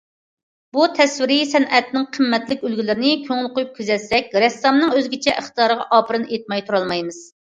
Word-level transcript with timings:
بۇ 0.75 0.83
تەسۋىرىي 0.99 1.41
سەنئەتنىڭ 1.49 2.07
قىممەتلىك 2.15 2.63
ئۈلگىلىرىنى 2.69 3.11
كۆڭۈل 3.27 3.51
قويۇپ 3.57 3.75
كۆزەتسەك، 3.81 4.33
رەسسامنىڭ 4.45 4.95
ئۆزگىچە 4.95 5.35
ئىقتىدارىغا 5.43 5.87
ئاپىرىن 5.99 6.27
ئېيتماي 6.31 6.65
تۇرالمايمىز. 6.71 7.21